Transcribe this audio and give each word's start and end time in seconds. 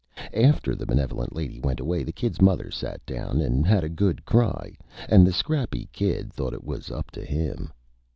After 0.33 0.73
the 0.75 0.87
Benevolent 0.87 1.35
Lady 1.35 1.59
went 1.59 1.79
away 1.79 2.01
the 2.01 2.11
Kid's 2.11 2.41
Mother 2.41 2.71
sat 2.71 3.05
down 3.05 3.39
and 3.39 3.67
had 3.67 3.83
a 3.83 3.87
Good 3.87 4.25
Cry, 4.25 4.75
and 5.07 5.27
the 5.27 5.31
Scrappy 5.31 5.89
Kid 5.93 6.33
thought 6.33 6.53
it 6.55 6.63
was 6.63 6.89
up 6.89 7.11
to 7.11 7.23
him. 7.23 7.71